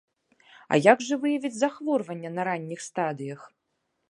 А 0.71 0.79
як 0.85 1.03
жа 1.07 1.19
выявіць 1.25 1.53
захворванне 1.59 2.29
на 2.39 2.47
ранніх 2.49 2.79
стадыях? 2.89 3.41